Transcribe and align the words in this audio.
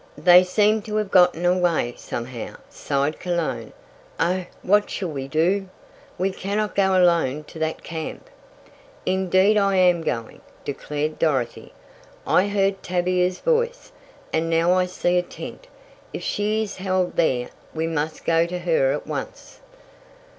"They 0.17 0.43
seem 0.43 0.81
to 0.89 0.95
have 0.95 1.11
gotten 1.11 1.45
away, 1.45 1.93
somehow," 1.95 2.55
sighed 2.71 3.19
Cologne. 3.19 3.71
"Oh, 4.19 4.45
what 4.63 4.89
shall 4.89 5.09
we 5.09 5.27
do? 5.27 5.69
We 6.17 6.31
cannot 6.31 6.73
go 6.73 6.97
alone 6.99 7.43
to 7.43 7.59
that 7.59 7.83
camp." 7.83 8.27
"Indeed 9.05 9.57
I 9.57 9.75
am 9.75 10.01
going," 10.01 10.41
declared 10.65 11.19
Dorothy. 11.19 11.71
"I 12.25 12.47
heard 12.47 12.81
Tavia's 12.81 13.41
voice, 13.41 13.91
and 14.33 14.49
now 14.49 14.73
I 14.73 14.87
see 14.87 15.19
a 15.19 15.21
tent. 15.21 15.67
If 16.13 16.23
she 16.23 16.63
is 16.63 16.77
held 16.77 17.15
there, 17.15 17.49
we 17.75 17.85
must 17.85 18.25
go 18.25 18.47
to 18.47 18.57
her 18.57 18.93
at 18.93 19.05
once." 19.05 19.59